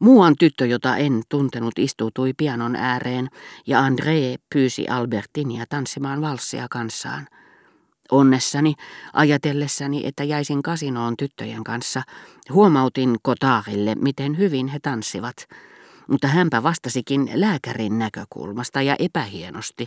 Muuan 0.00 0.34
tyttö, 0.38 0.66
jota 0.66 0.96
en 0.96 1.22
tuntenut, 1.28 1.78
istuutui 1.78 2.32
pianon 2.36 2.76
ääreen 2.76 3.28
ja 3.66 3.80
André 3.88 4.42
pyysi 4.52 4.88
Albertinia 4.88 5.64
tanssimaan 5.68 6.20
valssia 6.20 6.66
kanssaan. 6.70 7.26
Onnessani, 8.10 8.74
ajatellessani, 9.12 10.06
että 10.06 10.24
jäisin 10.24 10.62
kasinoon 10.62 11.16
tyttöjen 11.16 11.64
kanssa, 11.64 12.02
huomautin 12.52 13.16
Kotaarille, 13.22 13.94
miten 13.94 14.38
hyvin 14.38 14.68
he 14.68 14.78
tanssivat. 14.78 15.48
Mutta 16.08 16.28
hänpä 16.28 16.62
vastasikin 16.62 17.30
lääkärin 17.34 17.98
näkökulmasta 17.98 18.82
ja 18.82 18.96
epähienosti, 18.98 19.86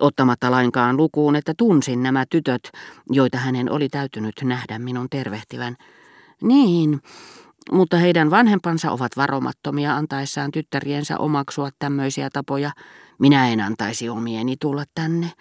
ottamatta 0.00 0.50
lainkaan 0.50 0.96
lukuun, 0.96 1.36
että 1.36 1.54
tunsin 1.58 2.02
nämä 2.02 2.24
tytöt, 2.30 2.70
joita 3.10 3.38
hänen 3.38 3.70
oli 3.72 3.88
täytynyt 3.88 4.34
nähdä 4.42 4.78
minun 4.78 5.10
tervehtivän. 5.10 5.76
Niin, 6.42 7.00
mutta 7.72 7.96
heidän 7.96 8.30
vanhempansa 8.30 8.90
ovat 8.90 9.16
varomattomia 9.16 9.96
antaessaan 9.96 10.50
tyttäriensä 10.50 11.18
omaksua 11.18 11.68
tämmöisiä 11.78 12.28
tapoja. 12.32 12.70
Minä 13.18 13.48
en 13.48 13.60
antaisi 13.60 14.08
omieni 14.08 14.56
tulla 14.60 14.84
tänne. 14.94 15.32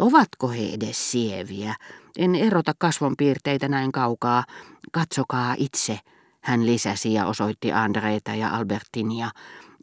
Ovatko 0.00 0.48
he 0.48 0.68
edes 0.72 1.10
sieviä? 1.10 1.74
En 2.18 2.34
erota 2.34 2.72
kasvonpiirteitä 2.78 3.68
näin 3.68 3.92
kaukaa. 3.92 4.44
Katsokaa 4.92 5.54
itse, 5.58 5.98
hän 6.40 6.66
lisäsi 6.66 7.14
ja 7.14 7.26
osoitti 7.26 7.72
Andreita 7.72 8.34
ja 8.34 8.48
Albertinia, 8.48 9.30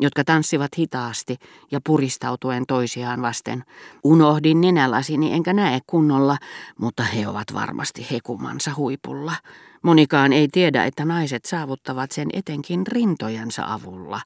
jotka 0.01 0.23
tanssivat 0.23 0.77
hitaasti 0.77 1.37
ja 1.71 1.79
puristautuen 1.85 2.63
toisiaan 2.67 3.21
vasten. 3.21 3.63
Unohdin 4.03 4.61
nenälasini 4.61 5.33
enkä 5.33 5.53
näe 5.53 5.79
kunnolla, 5.87 6.37
mutta 6.79 7.03
he 7.03 7.27
ovat 7.27 7.53
varmasti 7.53 8.07
hekumansa 8.11 8.71
huipulla. 8.77 9.33
Monikaan 9.81 10.33
ei 10.33 10.47
tiedä, 10.47 10.85
että 10.85 11.05
naiset 11.05 11.45
saavuttavat 11.45 12.11
sen 12.11 12.29
etenkin 12.33 12.87
rintojensa 12.87 13.63
avulla, 13.73 14.21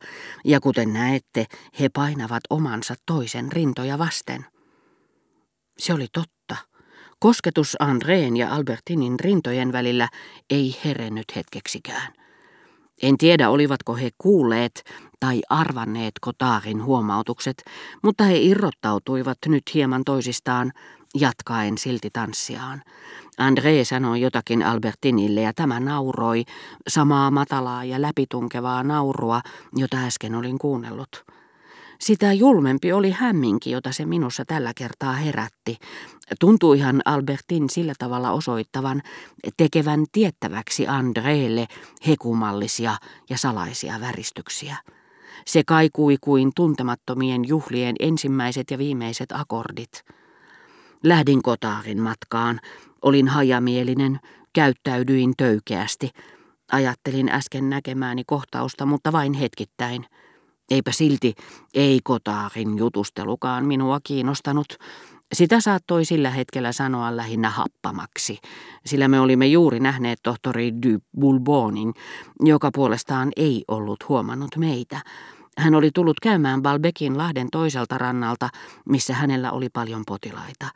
ja 0.45 0.59
kuten 0.59 0.93
näette, 0.93 1.45
he 1.79 1.89
painavat 1.89 2.43
omansa 2.49 2.95
toisen 3.05 3.51
rintoja 3.51 3.97
vasten. 3.97 4.45
Se 5.77 5.93
oli 5.93 6.07
totta. 6.13 6.55
Kosketus 7.19 7.75
Andreen 7.79 8.37
ja 8.37 8.55
Albertinin 8.55 9.19
rintojen 9.19 9.71
välillä 9.71 10.09
ei 10.49 10.77
herennyt 10.85 11.35
hetkeksikään. 11.35 12.24
En 13.01 13.17
tiedä, 13.17 13.49
olivatko 13.49 13.95
he 13.95 14.09
kuulleet 14.17 14.83
tai 15.19 15.41
arvanneet 15.49 16.13
Kotaarin 16.21 16.83
huomautukset, 16.83 17.63
mutta 18.03 18.23
he 18.23 18.37
irrottautuivat 18.37 19.37
nyt 19.47 19.63
hieman 19.73 20.03
toisistaan, 20.05 20.71
jatkaen 21.15 21.77
silti 21.77 22.09
tanssiaan. 22.13 22.81
André 23.41 23.83
sanoi 23.85 24.21
jotakin 24.21 24.63
Albertinille 24.63 25.41
ja 25.41 25.53
tämä 25.53 25.79
nauroi, 25.79 26.43
samaa 26.87 27.31
matalaa 27.31 27.83
ja 27.83 28.01
läpitunkevaa 28.01 28.83
naurua, 28.83 29.41
jota 29.75 29.97
äsken 29.97 30.35
olin 30.35 30.57
kuunnellut. 30.57 31.25
Sitä 31.99 32.33
julmempi 32.33 32.93
oli 32.93 33.11
hämminki, 33.11 33.71
jota 33.71 33.91
se 33.91 34.05
minussa 34.05 34.45
tällä 34.45 34.71
kertaa 34.75 35.13
herätti. 35.13 35.77
Tuntuihan 36.39 37.01
Albertin 37.05 37.69
sillä 37.69 37.93
tavalla 37.99 38.31
osoittavan, 38.31 39.01
tekevän 39.57 40.05
tiettäväksi 40.11 40.87
Andreelle 40.87 41.67
hekumallisia 42.07 42.97
ja 43.29 43.37
salaisia 43.37 43.99
väristyksiä. 44.01 44.75
Se 45.45 45.63
kaikui 45.63 46.17
kuin 46.21 46.51
tuntemattomien 46.55 47.47
juhlien 47.47 47.95
ensimmäiset 47.99 48.71
ja 48.71 48.77
viimeiset 48.77 49.31
akordit. 49.31 50.05
Lähdin 51.03 51.41
kotaarin 51.41 52.01
matkaan, 52.01 52.59
olin 53.01 53.27
hajamielinen, 53.27 54.19
käyttäydyin 54.53 55.33
töykeästi. 55.37 56.09
Ajattelin 56.71 57.29
äsken 57.29 57.69
näkemääni 57.69 58.23
kohtausta, 58.27 58.85
mutta 58.85 59.11
vain 59.11 59.33
hetkittäin– 59.33 60.05
Eipä 60.69 60.91
silti 60.91 61.33
ei 61.73 61.99
kotaarin 62.03 62.77
jutustelukaan 62.77 63.65
minua 63.65 63.99
kiinnostanut. 64.03 64.67
Sitä 65.33 65.61
saattoi 65.61 66.05
sillä 66.05 66.29
hetkellä 66.29 66.71
sanoa 66.71 67.17
lähinnä 67.17 67.49
happamaksi, 67.49 68.37
sillä 68.85 69.07
me 69.07 69.19
olimme 69.19 69.47
juuri 69.47 69.79
nähneet 69.79 70.19
tohtori 70.23 70.71
du 70.73 70.99
Boulbonin, 71.19 71.93
joka 72.39 72.69
puolestaan 72.73 73.31
ei 73.35 73.63
ollut 73.67 74.09
huomannut 74.09 74.55
meitä. 74.57 75.01
Hän 75.57 75.75
oli 75.75 75.91
tullut 75.93 76.19
käymään 76.19 76.61
Balbekin 76.61 77.17
lahden 77.17 77.47
toiselta 77.51 77.97
rannalta, 77.97 78.49
missä 78.89 79.13
hänellä 79.13 79.51
oli 79.51 79.69
paljon 79.69 80.03
potilaita. 80.07 80.67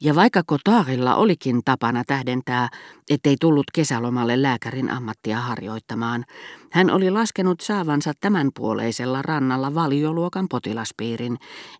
Ja 0.00 0.14
vaikka 0.14 0.42
Kotaarilla 0.46 1.14
olikin 1.14 1.60
tapana 1.64 2.02
tähdentää, 2.06 2.68
ettei 3.10 3.36
tullut 3.40 3.66
kesälomalle 3.74 4.42
lääkärin 4.42 4.90
ammattia 4.90 5.40
harjoittamaan, 5.40 6.24
hän 6.70 6.90
oli 6.90 7.10
laskenut 7.10 7.60
saavansa 7.60 8.12
tämänpuoleisella 8.20 9.22
rannalla 9.22 9.74
valioluokan 9.74 10.46
potilaspiirin, 10.48 11.36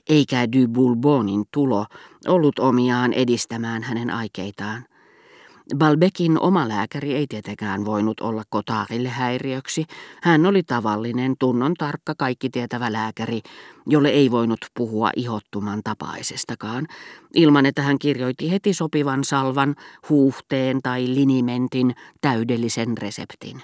eikä 0.08 0.52
du 0.52 0.68
Boulbonin 0.68 1.44
tulo 1.50 1.86
ollut 2.28 2.58
omiaan 2.58 3.12
edistämään 3.12 3.82
hänen 3.82 4.10
aikeitaan. 4.10 4.84
Balbekin 5.78 6.40
oma 6.40 6.68
lääkäri 6.68 7.14
ei 7.14 7.26
tietenkään 7.26 7.84
voinut 7.84 8.20
olla 8.20 8.42
Kotaarille 8.50 9.08
häiriöksi. 9.08 9.84
Hän 10.22 10.46
oli 10.46 10.62
tavallinen, 10.62 11.34
tunnon 11.38 11.74
tarkka, 11.74 12.14
kaikki 12.18 12.50
tietävä 12.50 12.92
lääkäri, 12.92 13.40
jolle 13.86 14.08
ei 14.08 14.30
voinut 14.30 14.58
puhua 14.74 15.10
ihottuman 15.16 15.80
tapaisestakaan, 15.84 16.86
ilman 17.34 17.66
että 17.66 17.82
hän 17.82 17.98
kirjoitti 17.98 18.50
heti 18.50 18.74
sopivan 18.74 19.24
salvan, 19.24 19.74
huuhteen 20.08 20.80
tai 20.82 21.06
linimentin 21.14 21.94
täydellisen 22.20 22.98
reseptin. 22.98 23.62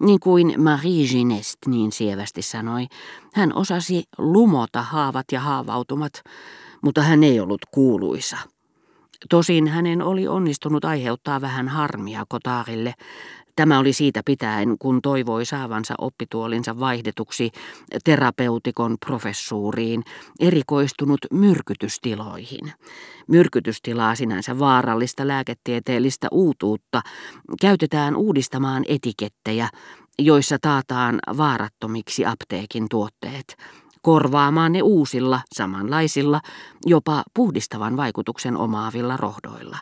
Niin 0.00 0.20
kuin 0.20 0.62
Marie 0.62 1.08
Ginest 1.08 1.58
niin 1.66 1.92
sievästi 1.92 2.42
sanoi, 2.42 2.86
hän 3.34 3.54
osasi 3.54 4.04
lumota 4.18 4.82
haavat 4.82 5.26
ja 5.32 5.40
haavautumat, 5.40 6.12
mutta 6.82 7.02
hän 7.02 7.24
ei 7.24 7.40
ollut 7.40 7.60
kuuluisa. 7.70 8.36
Tosin 9.30 9.68
hänen 9.68 10.02
oli 10.02 10.28
onnistunut 10.28 10.84
aiheuttaa 10.84 11.40
vähän 11.40 11.68
harmia 11.68 12.24
Kotaarille. 12.28 12.94
Tämä 13.56 13.78
oli 13.78 13.92
siitä 13.92 14.22
pitäen, 14.24 14.78
kun 14.78 15.02
toivoi 15.02 15.44
saavansa 15.44 15.94
oppituolinsa 15.98 16.80
vaihdetuksi 16.80 17.50
terapeutikon 18.04 18.96
professuuriin, 19.06 20.02
erikoistunut 20.40 21.20
myrkytystiloihin. 21.32 22.72
Myrkytystilaa 23.28 24.14
sinänsä 24.14 24.58
vaarallista 24.58 25.28
lääketieteellistä 25.28 26.28
uutuutta 26.32 27.02
käytetään 27.60 28.16
uudistamaan 28.16 28.84
etikettejä, 28.88 29.68
joissa 30.18 30.56
taataan 30.60 31.18
vaarattomiksi 31.36 32.26
apteekin 32.26 32.86
tuotteet 32.90 33.56
korvaamaan 34.06 34.72
ne 34.72 34.82
uusilla, 34.82 35.40
samanlaisilla, 35.54 36.40
jopa 36.86 37.22
puhdistavan 37.34 37.96
vaikutuksen 37.96 38.56
omaavilla 38.56 39.16
rohdoilla. 39.16 39.78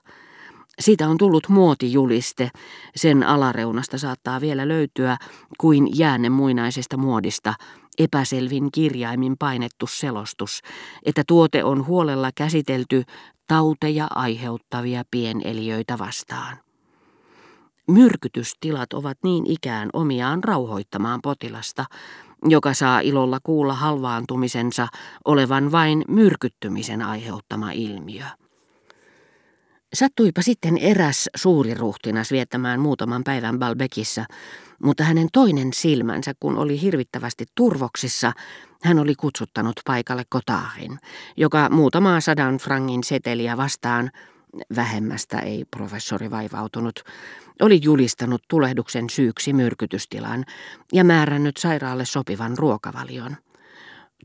Siitä 0.79 1.09
on 1.09 1.19
tullut 1.19 1.49
muotijuliste, 1.49 2.51
sen 2.97 3.23
alareunasta 3.23 3.99
saattaa 3.99 4.41
vielä 4.41 4.69
löytyä 4.69 5.17
kuin 5.59 5.99
jäänne 5.99 6.29
muinaisesta 6.29 6.97
muodista, 6.97 7.55
epäselvin 7.99 8.73
kirjaimin 8.73 9.37
painettu 9.39 9.87
selostus, 9.87 10.61
että 11.05 11.23
tuote 11.27 11.65
on 11.65 11.87
huolella 11.87 12.31
käsitelty 12.35 13.03
tauteja 13.49 14.07
aiheuttavia 14.11 15.05
pieneliöitä 15.11 15.99
vastaan. 15.99 16.57
Myrkytystilat 17.89 18.93
ovat 18.93 19.19
niin 19.25 19.51
ikään 19.51 19.91
omiaan 19.93 20.45
rauhoittamaan 20.45 21.21
potilasta, 21.23 21.85
joka 22.49 22.75
saa 22.75 23.01
ilolla 23.01 23.39
kuulla 23.43 23.75
halvaantumisensa 23.75 24.89
olevan 25.25 25.73
vain 25.73 26.05
myrkyttymisen 26.09 27.03
aiheuttama 27.03 27.71
ilmiö. 27.71 28.25
Sattuipa 29.95 30.43
sitten 30.43 30.79
eräs 30.79 31.31
suuri 31.37 31.75
ruhtinas 31.75 32.31
viettämään 32.31 32.81
muutaman 32.81 33.25
päivän 33.25 33.59
Balbekissa, 33.59 34.25
mutta 34.83 35.05
hänen 35.05 35.29
toinen 35.33 35.73
silmänsä, 35.73 36.33
kun 36.41 36.59
oli 36.59 36.81
hirvittävästi 36.81 37.45
turvoksissa, 37.55 38.33
hän 38.83 38.99
oli 38.99 39.15
kutsuttanut 39.15 39.81
paikalle 39.85 40.23
Kotaarin, 40.29 40.99
joka 41.37 41.69
muutamaa 41.71 42.21
sadan 42.21 42.57
frangin 42.59 43.05
seteliä 43.05 43.57
vastaan, 43.57 44.11
vähemmästä 44.77 45.39
ei 45.39 45.65
professori 45.77 46.31
vaivautunut, 46.31 47.01
oli 47.63 47.81
julistanut 47.83 48.43
tulehduksen 48.49 49.11
syyksi 49.11 49.53
myrkytystilan 49.53 50.45
ja 50.93 51.05
määrännyt 51.05 51.57
sairaalle 51.57 52.05
sopivan 52.05 52.59
ruokavalion. 52.59 53.37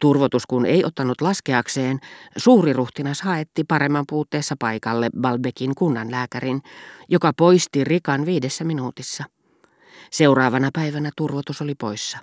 Turvotus 0.01 0.45
kun 0.45 0.65
ei 0.65 0.85
ottanut 0.85 1.21
laskeakseen, 1.21 1.99
suuri 2.37 2.73
ruhtinas 2.73 3.21
haetti 3.21 3.63
paremman 3.63 4.05
puutteessa 4.09 4.55
paikalle 4.59 5.09
Balbekin 5.21 5.75
kunnanlääkärin, 5.75 6.61
joka 7.09 7.33
poisti 7.37 7.83
rikan 7.83 8.25
viidessä 8.25 8.63
minuutissa. 8.63 9.23
Seuraavana 10.11 10.69
päivänä 10.73 11.09
turvotus 11.17 11.61
oli 11.61 11.75
poissa. 11.75 12.17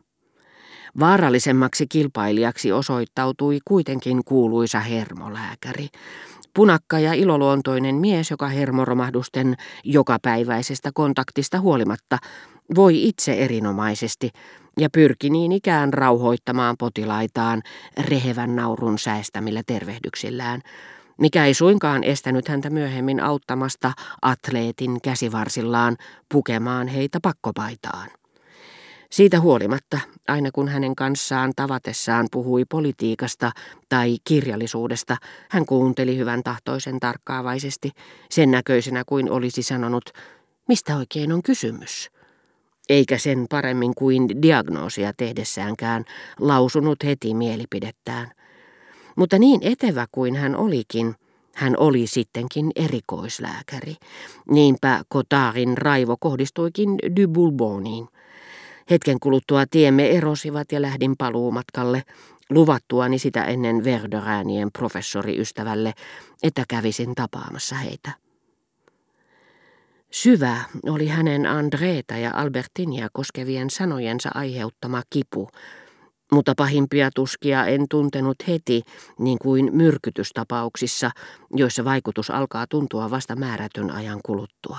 Vaarallisemmaksi 1.01 1.87
kilpailijaksi 1.87 2.73
osoittautui 2.73 3.59
kuitenkin 3.65 4.25
kuuluisa 4.25 4.81
hermolääkäri, 4.81 5.89
Punakka 6.57 6.99
ja 6.99 7.13
iloluontoinen 7.13 7.95
mies, 7.95 8.31
joka 8.31 8.49
hermoromahdusten 8.49 9.57
jokapäiväisestä 9.85 10.91
kontaktista 10.95 11.61
huolimatta 11.61 12.19
voi 12.75 13.09
itse 13.09 13.33
erinomaisesti 13.33 14.31
ja 14.81 14.89
pyrki 14.91 15.31
niin 15.31 15.53
ikään 15.53 15.93
rauhoittamaan 15.93 16.77
potilaitaan 16.79 17.63
rehevän 18.09 18.57
naurun 18.57 18.99
säästämillä 18.99 19.63
tervehdyksillään, 19.67 20.61
mikä 21.19 21.47
ei 21.47 21.55
suinkaan 21.55 22.05
estänyt 22.05 22.49
häntä 22.49 22.71
myöhemmin 22.71 23.21
auttamasta 23.21 23.93
atleetin 24.23 25.01
käsivarsillaan 25.03 25.97
pukemaan 26.33 26.89
heitä 26.89 27.19
pakkopaitaan. 27.23 28.09
Siitä 29.11 29.41
huolimatta, 29.41 29.99
aina 30.29 30.51
kun 30.53 30.69
hänen 30.69 30.97
kanssaan 30.97 31.53
tavatessaan 31.57 32.27
puhui 32.33 32.65
politiikasta 32.65 33.53
tai 33.89 34.17
kirjallisuudesta, 34.25 35.17
hän 35.51 35.67
kuunteli 35.67 36.17
hyvän 36.17 36.43
tahtoisen 36.43 37.01
tarkkaavaisesti, 37.01 37.91
sen 38.31 38.51
näköisenä 38.51 39.03
kuin 39.07 39.31
olisi 39.31 39.63
sanonut, 39.63 40.11
mistä 40.69 40.97
oikein 40.97 41.33
on 41.33 41.43
kysymys. 41.43 42.11
Eikä 42.89 43.19
sen 43.19 43.47
paremmin 43.51 43.95
kuin 43.95 44.43
diagnoosia 44.43 45.13
tehdessäänkään 45.17 46.05
lausunut 46.41 47.05
heti 47.05 47.35
mielipidettään. 47.35 48.31
Mutta 49.17 49.39
niin 49.39 49.61
etevä 49.63 50.07
kuin 50.13 50.37
hän 50.37 50.57
olikin, 50.57 51.15
hän 51.55 51.75
oli 51.79 52.07
sittenkin 52.07 52.71
erikoislääkäri. 52.77 53.97
Niinpä 54.51 55.03
Kotarin 55.09 55.79
raivo 55.79 56.17
kohdistuikin 56.21 56.99
Bourboniin. 57.33 58.09
Hetken 58.91 59.21
kuluttua 59.21 59.65
tiemme 59.71 60.11
erosivat 60.11 60.73
ja 60.73 60.83
lähdin 60.83 61.15
paluumatkalle, 61.19 62.03
luvattuani 62.51 63.19
sitä 63.19 63.45
ennen 63.45 63.85
Verderäänien 63.85 64.73
professoriystävälle, 64.73 65.93
että 66.43 66.65
kävisin 66.69 67.15
tapaamassa 67.15 67.75
heitä. 67.75 68.11
Syvä 70.11 70.57
oli 70.87 71.09
hänen 71.09 71.47
Andreeta 71.47 72.17
ja 72.17 72.31
Albertinia 72.35 73.09
koskevien 73.13 73.71
sanojensa 73.71 74.31
aiheuttama 74.35 75.03
kipu, 75.11 75.49
mutta 76.33 76.55
pahimpia 76.57 77.11
tuskia 77.15 77.67
en 77.67 77.87
tuntenut 77.91 78.37
heti, 78.49 78.83
niin 79.19 79.39
kuin 79.39 79.71
myrkytystapauksissa, 79.73 81.11
joissa 81.51 81.85
vaikutus 81.85 82.31
alkaa 82.31 82.67
tuntua 82.67 83.11
vasta 83.11 83.37
määrätyn 83.37 83.91
ajan 83.91 84.21
kuluttua. 84.25 84.79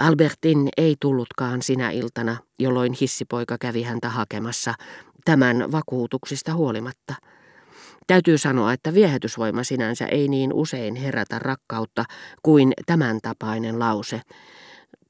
Albertin 0.00 0.68
ei 0.76 0.96
tullutkaan 1.00 1.62
sinä 1.62 1.90
iltana, 1.90 2.36
jolloin 2.58 2.92
hissipoika 3.00 3.56
kävi 3.60 3.82
häntä 3.82 4.08
hakemassa, 4.08 4.74
tämän 5.24 5.72
vakuutuksista 5.72 6.54
huolimatta. 6.54 7.14
Täytyy 8.06 8.38
sanoa, 8.38 8.72
että 8.72 8.94
viehätysvoima 8.94 9.64
sinänsä 9.64 10.06
ei 10.06 10.28
niin 10.28 10.52
usein 10.52 10.96
herätä 10.96 11.38
rakkautta 11.38 12.04
kuin 12.42 12.72
tämän 12.86 13.18
tapainen 13.22 13.78
lause. 13.78 14.20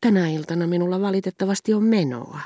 Tänä 0.00 0.30
iltana 0.30 0.66
minulla 0.66 1.00
valitettavasti 1.00 1.74
on 1.74 1.82
menoa. 1.82 2.40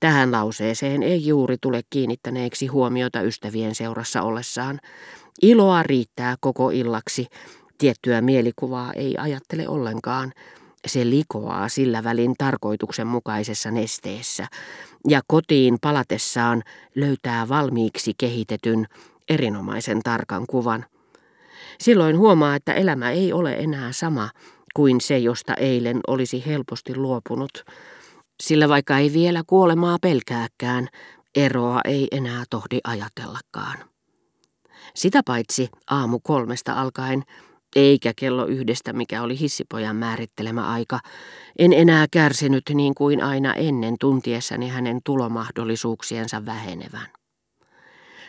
Tähän 0.00 0.32
lauseeseen 0.32 1.02
ei 1.02 1.26
juuri 1.26 1.56
tule 1.60 1.80
kiinnittäneeksi 1.90 2.66
huomiota 2.66 3.22
ystävien 3.22 3.74
seurassa 3.74 4.22
ollessaan. 4.22 4.80
Iloa 5.42 5.82
riittää 5.82 6.36
koko 6.40 6.70
illaksi, 6.70 7.26
tiettyä 7.78 8.20
mielikuvaa 8.20 8.92
ei 8.92 9.16
ajattele 9.18 9.68
ollenkaan. 9.68 10.32
Se 10.86 11.10
likoaa 11.10 11.68
sillä 11.68 12.04
välin 12.04 12.34
tarkoituksenmukaisessa 12.38 13.70
nesteessä 13.70 14.46
ja 15.08 15.20
kotiin 15.26 15.78
palatessaan 15.80 16.62
löytää 16.94 17.48
valmiiksi 17.48 18.12
kehitetyn 18.18 18.86
erinomaisen 19.28 20.02
tarkan 20.02 20.44
kuvan. 20.46 20.86
Silloin 21.80 22.18
huomaa, 22.18 22.54
että 22.54 22.72
elämä 22.72 23.10
ei 23.10 23.32
ole 23.32 23.52
enää 23.52 23.92
sama 23.92 24.30
kuin 24.74 25.00
se, 25.00 25.18
josta 25.18 25.54
eilen 25.54 26.00
olisi 26.06 26.46
helposti 26.46 26.96
luopunut, 26.96 27.64
sillä 28.42 28.68
vaikka 28.68 28.98
ei 28.98 29.12
vielä 29.12 29.42
kuolemaa 29.46 29.98
pelkääkään, 30.02 30.88
eroa 31.34 31.80
ei 31.84 32.08
enää 32.12 32.44
tohdi 32.50 32.78
ajatellakaan. 32.84 33.78
Sitä 34.94 35.22
paitsi 35.26 35.68
aamu 35.90 36.18
kolmesta 36.18 36.72
alkaen 36.72 37.22
eikä 37.76 38.12
kello 38.16 38.46
yhdestä, 38.46 38.92
mikä 38.92 39.22
oli 39.22 39.38
hissipojan 39.38 39.96
määrittelemä 39.96 40.68
aika. 40.72 41.00
En 41.58 41.72
enää 41.72 42.06
kärsinyt 42.10 42.64
niin 42.74 42.94
kuin 42.94 43.22
aina 43.22 43.54
ennen 43.54 43.94
tuntiessani 44.00 44.68
hänen 44.68 45.00
tulomahdollisuuksiensa 45.04 46.46
vähenevän. 46.46 47.06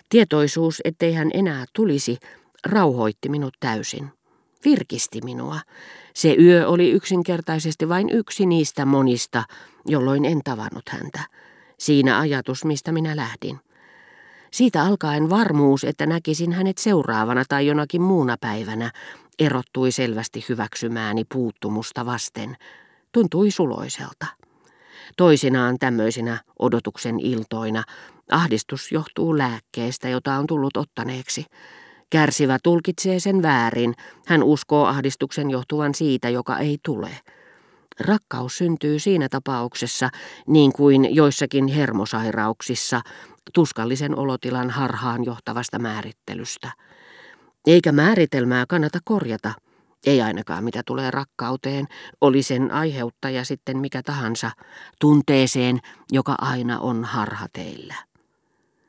Tietoisuus, 0.10 0.82
ettei 0.84 1.14
hän 1.14 1.30
enää 1.34 1.66
tulisi, 1.76 2.18
rauhoitti 2.66 3.30
minut 3.30 3.54
täysin. 3.60 4.10
Virkisti 4.66 5.22
minua. 5.24 5.60
Se 6.16 6.36
yö 6.40 6.68
oli 6.68 6.92
yksinkertaisesti 6.92 7.90
vain 7.90 8.10
yksi 8.10 8.46
niistä 8.46 8.86
monista, 8.86 9.44
jolloin 9.86 10.26
en 10.26 10.42
tavannut 10.44 10.90
häntä. 10.90 11.20
Siinä 11.78 12.20
ajatus, 12.20 12.66
mistä 12.66 12.92
minä 12.92 13.16
lähdin. 13.16 13.60
Siitä 14.52 14.84
alkaen 14.84 15.30
varmuus, 15.30 15.84
että 15.84 16.06
näkisin 16.06 16.52
hänet 16.52 16.78
seuraavana 16.78 17.44
tai 17.50 17.68
jonakin 17.68 18.02
muuna 18.02 18.36
päivänä, 18.42 18.92
erottui 19.40 19.92
selvästi 19.92 20.46
hyväksymääni 20.50 21.24
puuttumusta 21.34 22.06
vasten. 22.06 22.56
Tuntui 23.12 23.52
suloiselta. 23.52 24.26
Toisinaan 25.18 25.80
tämmöisinä 25.80 26.44
odotuksen 26.60 27.20
iltoina 27.20 27.84
ahdistus 28.32 28.92
johtuu 28.92 29.38
lääkkeestä, 29.38 30.10
jota 30.10 30.34
on 30.34 30.48
tullut 30.48 30.78
ottaneeksi. 30.78 31.46
Kärsivä 32.10 32.58
tulkitsee 32.64 33.20
sen 33.20 33.42
väärin. 33.42 33.94
Hän 34.28 34.44
uskoo 34.44 34.86
ahdistuksen 34.86 35.52
johtuvan 35.52 35.96
siitä, 35.96 36.30
joka 36.30 36.58
ei 36.58 36.78
tule. 36.86 37.10
Rakkaus 38.00 38.58
syntyy 38.58 39.00
siinä 39.00 39.28
tapauksessa, 39.30 40.10
niin 40.48 40.74
kuin 40.74 41.16
joissakin 41.16 41.68
hermosairauksissa, 41.68 43.02
tuskallisen 43.54 44.16
olotilan 44.16 44.70
harhaan 44.70 45.26
johtavasta 45.26 45.80
määrittelystä. 45.80 46.72
Eikä 47.70 47.92
määritelmää 47.92 48.66
kannata 48.66 49.00
korjata, 49.04 49.54
ei 50.06 50.22
ainakaan 50.22 50.64
mitä 50.64 50.82
tulee 50.86 51.12
rakkauteen, 51.12 51.86
oli 52.22 52.44
sen 52.44 52.72
aiheuttaja 52.72 53.46
sitten 53.46 53.78
mikä 53.78 54.04
tahansa, 54.04 54.52
tunteeseen, 55.00 55.80
joka 56.12 56.36
aina 56.42 56.80
on 56.80 57.04
harha 57.04 57.48
teillä. 57.54 57.96